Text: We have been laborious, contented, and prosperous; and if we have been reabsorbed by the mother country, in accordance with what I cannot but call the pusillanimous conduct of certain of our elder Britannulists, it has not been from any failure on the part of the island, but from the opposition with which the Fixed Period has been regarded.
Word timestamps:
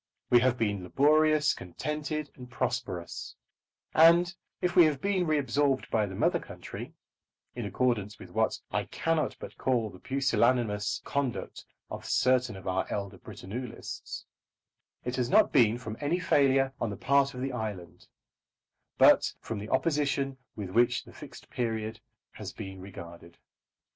We 0.31 0.39
have 0.39 0.57
been 0.57 0.81
laborious, 0.83 1.53
contented, 1.53 2.31
and 2.33 2.49
prosperous; 2.49 3.35
and 3.93 4.33
if 4.59 4.75
we 4.75 4.85
have 4.85 4.99
been 4.99 5.27
reabsorbed 5.27 5.91
by 5.91 6.07
the 6.07 6.15
mother 6.15 6.39
country, 6.39 6.95
in 7.53 7.65
accordance 7.67 8.17
with 8.17 8.31
what 8.31 8.59
I 8.71 8.85
cannot 8.85 9.35
but 9.39 9.59
call 9.59 9.91
the 9.91 9.99
pusillanimous 9.99 11.03
conduct 11.05 11.65
of 11.91 12.05
certain 12.07 12.55
of 12.55 12.67
our 12.67 12.87
elder 12.91 13.19
Britannulists, 13.19 14.25
it 15.05 15.17
has 15.17 15.29
not 15.29 15.51
been 15.53 15.77
from 15.77 15.95
any 15.99 16.17
failure 16.17 16.73
on 16.81 16.89
the 16.89 16.97
part 16.97 17.35
of 17.35 17.41
the 17.41 17.51
island, 17.53 18.07
but 18.97 19.31
from 19.39 19.59
the 19.59 19.69
opposition 19.69 20.39
with 20.55 20.71
which 20.71 21.03
the 21.03 21.13
Fixed 21.13 21.47
Period 21.51 21.99
has 22.31 22.53
been 22.53 22.81
regarded. 22.81 23.37